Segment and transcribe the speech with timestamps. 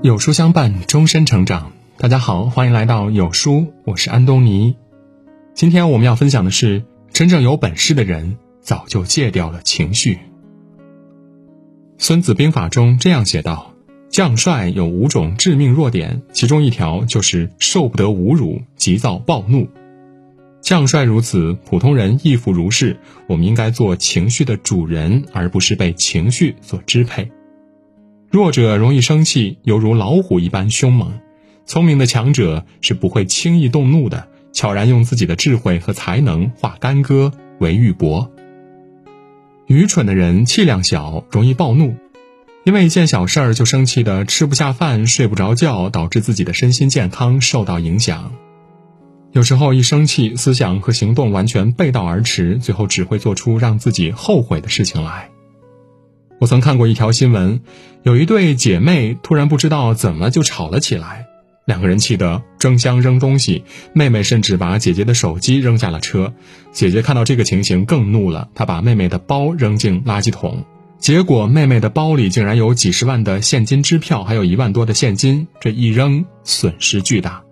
[0.00, 1.72] 有书相伴，终身成长。
[1.96, 4.76] 大家好，欢迎来到有书，我是安东尼。
[5.54, 10.14] 今天我们要分享的是，真正有本事的人早就戒掉了情绪。
[11.98, 13.74] 《孙子兵法》中这样写道
[14.08, 19.68] ：“将帅有五种致命弱点，其中一条就是受不得侮辱，急躁暴怒。
[20.60, 22.96] 将帅如此，普通人亦复如是。
[23.26, 27.28] 我们应该做情绪的主人，而不是被情绪所支配。”
[28.30, 31.08] 弱者容易生气，犹如老虎一般凶猛；
[31.64, 38.28] 聪明的强者是不会轻易动怒的，悄然用自己的智慧和才能化干戈为玉帛。
[39.66, 41.96] 愚蠢的人气量小，容易暴怒，
[42.64, 48.32] 因为一件小事儿就生气的吃不下饭、睡不着觉，导致自己的身心健康受到影响。
[49.32, 55.30] 有时候一生气，思想和行动完全背道而驰，最后只会做出让自己后悔的事情来。
[56.40, 57.60] 我曾看过一条新闻，
[58.04, 61.26] 有一对姐妹突然不知道怎么就吵了起来，
[61.64, 66.32] 两个人气得争相扔东西，妹妹甚至把姐姐的手机扔下了车。
[66.70, 70.64] 姐姐看到这个情形更怒了，她把妹妹的包扔进垃圾桶，
[71.00, 77.42] 结果妹妹的包里竟然有几十万的现金支票，还有一万多的现金，这一扔损失巨大。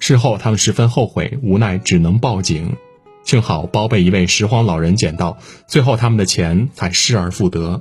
[0.00, 2.74] 事后他们十分后悔，无奈只能报警。
[3.22, 5.38] 幸好包被一位拾荒老人捡到，
[5.68, 7.80] 最后他们的钱才失而复得。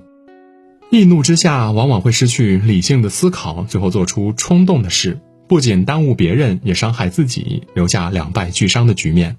[0.90, 9.38] 易怒之下，往往会失去理性的思考，最后做出冲动的事，不仅耽误别人，也伤害自己，留下两败俱伤的局面。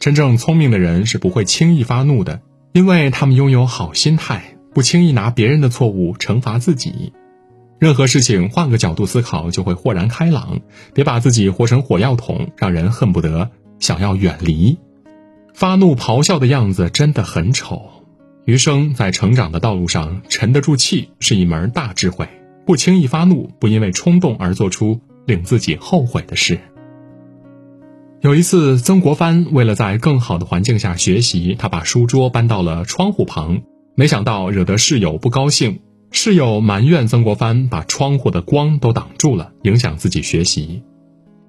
[0.00, 2.40] 真正聪明的人是不会轻易发怒的，
[2.72, 7.12] 因为他们拥有好心态，不轻易拿别人的错误惩罚自己。
[7.78, 10.60] 任何事情换个角度思考，就会豁然开朗。
[10.92, 14.78] 别把自己活成火药桶，让人恨不得想要远离。
[15.54, 17.93] 发怒咆哮的样子真的很丑。
[18.46, 22.28] 余生在成长的道路上，沉得住气是一门大智慧。
[22.66, 26.58] 不轻易发怒，不因为冲动而做出令自己后悔的事。
[28.20, 33.62] 有一次，曾国藩为了在更好的环境下学习，他把书桌搬到了窗户旁，
[33.94, 35.80] 没想到惹得室友不高兴。
[36.10, 40.82] 室友埋怨曾国藩把窗户的光都挡住了，影响自己学习。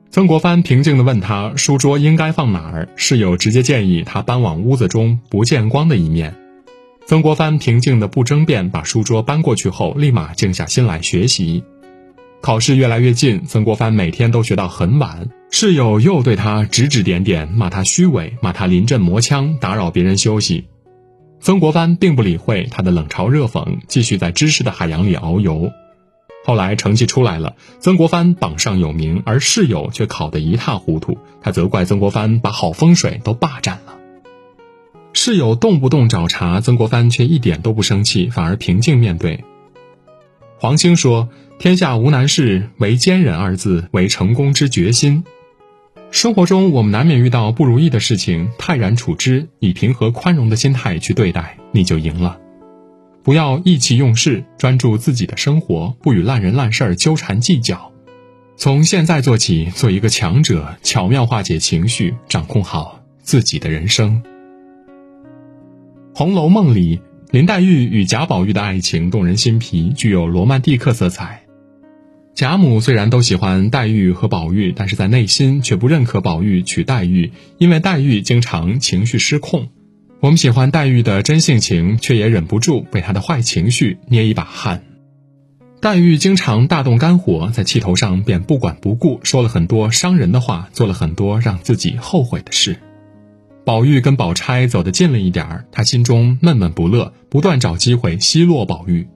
[0.10, 6.36] 曾国藩平静地问他：“书桌应该放哪儿？”室友直接建议他搬往屋子中不见光的一面。
[7.08, 11.64] 曾国藩平静的不争辩，把书桌搬过去后，立马静下心来学习。
[12.42, 15.30] 考试越来越近，曾国藩每天都学到很晚。
[15.52, 20.66] 室友又对他指指点点，骂他虚伪，骂他临阵磨枪，打扰别人休息。
[21.40, 25.72] 曾国藩并不理会他的冷嘲热讽，继续在知识的海洋里遨游。
[26.44, 31.20] 后来成绩出来了，曾国藩榜上有名，而室友却考得一塌糊涂。
[31.40, 33.80] 他责怪曾国藩把好风水都霸占。
[35.26, 39.44] 室友动不动找茬，曾国藩却一点都不生气，反而平静面对。
[40.60, 45.24] 黄兴说：“天下无难事，唯坚忍二字为成功之决心。”
[46.14, 52.38] 生活中我们难免遇到不如意的事情，泰然处之，以平和宽容的心态去对待，你就赢了。
[53.24, 57.92] 不要意气用事，专注自己的生活，不与烂人烂事儿纠缠计较。
[58.58, 64.22] 从现在做起，做一个强者，巧妙化解情绪，掌控好自己的人生。
[66.18, 71.44] 《红楼梦》里，林黛玉与贾宝玉的爱情动人心脾，具有罗曼蒂克色彩。
[72.34, 79.68] 贾母虽然都喜欢黛玉和宝玉，但是在内心却不认可宝玉娶黛玉，因为黛玉经常情绪失控。
[80.22, 84.84] 我们喜欢黛玉的真性情，却也忍不住被她的坏情绪捏一把汗。
[85.82, 92.78] 黛玉经常大动肝火，在气头上便不管不顾，说了很多伤人的话，做了很多让自己后悔的事。
[93.66, 99.08] 宝玉跟宝钗走得近了一点儿，他心中闷闷不乐，不断找机会奚落宝玉。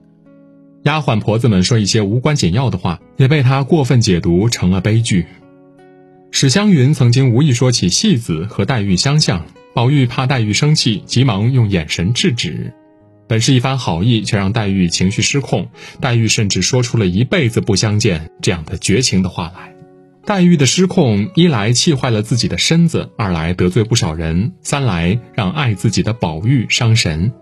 [0.82, 5.24] 丫鬟婆子们说一些无关紧要的话，也被他过分解读成了悲剧。
[6.32, 12.72] 史湘云曾经无意说起戏子和黛玉相像，宝玉怕黛玉生气，急忙用眼神制止。
[13.28, 15.68] 本是一番好意，却让黛玉情绪失控，
[16.00, 19.69] 黛玉甚至说出了一辈子不相见这样的绝情的话来。
[20.30, 27.32] 黛玉的失控，一来气坏了自己的身子，二来得罪不少人，三来让爱自己的宝玉伤神。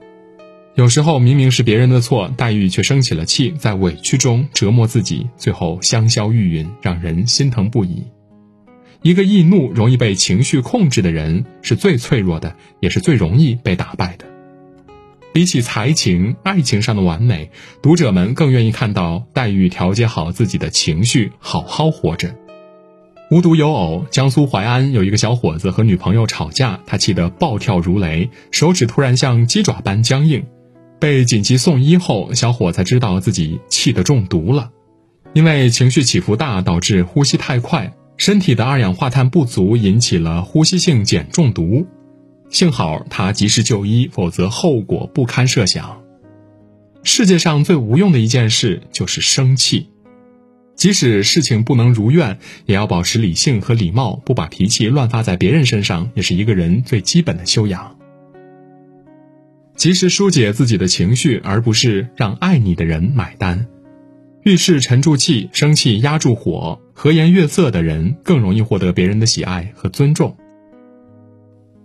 [0.74, 8.06] 有时候明明是别人的错，黛玉却生起了气，在委屈中折磨自己，最后香消玉殒，让人心疼不已。
[9.02, 14.24] 一个易怒、容易被情绪控制的人，是最脆弱的，也是最容易被打败的。
[15.34, 17.50] 比起才情、爱情上的完美，
[17.82, 22.34] 读者们更愿意看到黛玉调节好自己的情绪，好好活着。
[23.30, 30.46] 无独有偶，江苏淮安有一个小伙子和女朋友吵架，他气得暴跳如雷，手指突然像鸡爪般僵硬。
[30.98, 34.70] 被紧急送医后，小伙才知道自己气得中毒了。
[35.34, 41.86] 因为情绪起伏大，导致呼吸太快，身体的二氧化碳不足，引起了呼吸性碱中毒。
[42.48, 46.00] 幸好他及时就医，否则后果不堪设想。
[47.02, 49.90] 世界上最无用的一件事就是生气，
[50.78, 57.96] 即使事情不能如愿，也要保持理性和礼貌，不把脾气乱发在别人身上，也是一个人最基本的修养。
[59.74, 63.66] 及时疏解自己的情绪，而不是让爱你的人买单。
[64.44, 70.36] 遇事沉住气，生气压住火，和颜悦色的人更容易获得别人的喜爱和尊重。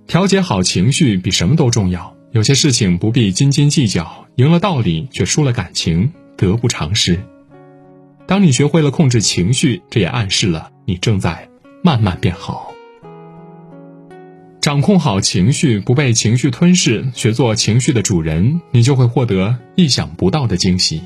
[0.06, 2.16] 调节好情绪比什么都重要。
[2.32, 7.20] 有些事情不必斤斤计较，赢了道理却输了感情，得不偿失。
[8.28, 11.50] 当你学会了控制情绪，这也暗示了你正在
[11.84, 12.72] 慢慢变好。
[14.62, 21.02] 掌控好情绪，不被情绪吞噬，学做情绪的主人，你就会获得意想不到的惊喜。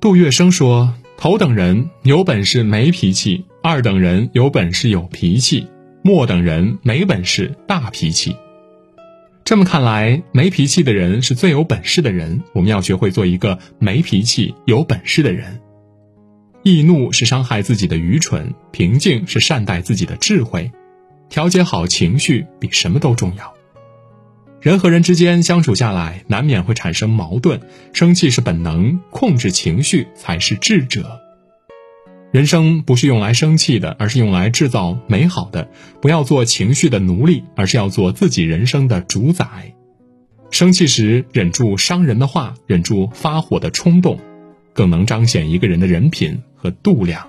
[0.00, 5.66] 杜月笙说：“头等人有本事没脾气，二等人有本事有脾气。”
[6.02, 8.34] 末等人没本事，大脾气。
[9.44, 12.40] 这么看来，没脾气的人是最有本事的人。
[12.54, 15.60] 我们要学会做一个没脾气、有本事的人。
[16.62, 20.70] 易怒是伤害自己的愚蠢，平静是善待自己的智慧。
[21.28, 23.54] 调节好情绪比什么都重要。
[24.60, 27.60] 人和人之间相处下来，难免会产生矛盾。
[27.94, 31.18] 生气是本能，控制情绪才是智者。
[32.30, 35.66] 人生不是用来生气的，而是用来制造美好的。
[36.02, 39.74] 不要做情绪的奴隶，而是要做自己人生的主宰。
[40.50, 44.20] 生气时忍住伤人的话，忍住发火的冲动，
[44.74, 47.26] 更能彰显一个人的人品和度量。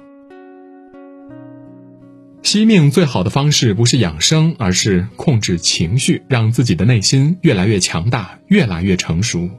[2.43, 9.49] 惜命最好的方式不是养生，而是控制情绪，让自己的内心越来越强大，越来越成熟。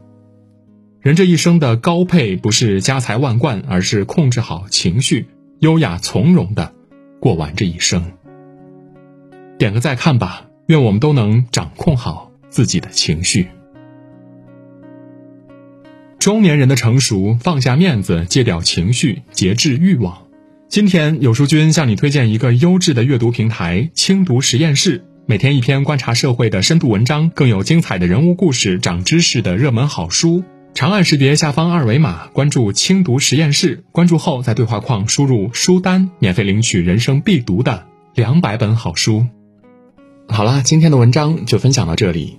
[1.00, 5.26] 人这一生的高配不是家财万贯，而是控制好情绪，
[5.60, 6.74] 优雅从容的
[7.20, 8.12] 过完这一生。
[9.58, 13.48] 点个再看吧，愿我们都能掌控好自己的情绪。
[16.22, 20.22] 中年人的成熟，放下面子，戒掉情绪，节制欲望。
[20.68, 30.44] 今天有书君向你推荐一个优质的阅读平台——轻读实验室，每天一篇观察社会的深度文章，更有精彩的人物故事、长知识的热门好书。
[30.74, 33.82] 长按识别下方二维码，关注“轻读实验室”。
[33.90, 39.26] 关注后，在对话框输入“书单”，免费领取人生必读的两百本好书。
[40.28, 42.38] 好啦，今天的文章就分享到这里。